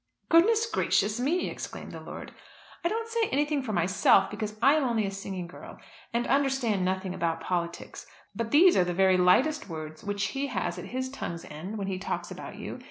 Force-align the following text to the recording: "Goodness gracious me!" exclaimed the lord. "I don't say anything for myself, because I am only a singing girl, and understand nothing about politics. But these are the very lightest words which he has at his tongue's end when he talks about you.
"Goodness 0.29 0.65
gracious 0.65 1.19
me!" 1.19 1.47
exclaimed 1.47 1.91
the 1.91 1.99
lord. 1.99 2.33
"I 2.83 2.87
don't 2.89 3.07
say 3.07 3.29
anything 3.31 3.61
for 3.61 3.71
myself, 3.71 4.31
because 4.31 4.57
I 4.59 4.73
am 4.73 4.83
only 4.83 5.05
a 5.05 5.11
singing 5.11 5.45
girl, 5.45 5.77
and 6.11 6.25
understand 6.25 6.83
nothing 6.83 7.13
about 7.13 7.39
politics. 7.39 8.07
But 8.35 8.49
these 8.49 8.75
are 8.75 8.83
the 8.83 8.95
very 8.95 9.17
lightest 9.17 9.69
words 9.69 10.03
which 10.03 10.29
he 10.29 10.47
has 10.47 10.79
at 10.79 10.85
his 10.85 11.11
tongue's 11.11 11.45
end 11.45 11.77
when 11.77 11.85
he 11.85 11.99
talks 11.99 12.31
about 12.31 12.55
you. 12.57 12.79